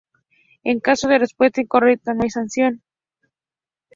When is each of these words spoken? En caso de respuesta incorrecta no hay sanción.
En 0.71 0.77
caso 0.87 1.07
de 1.07 1.19
respuesta 1.19 1.61
incorrecta 1.61 2.15
no 2.15 2.23
hay 2.23 2.31
sanción. 2.31 2.81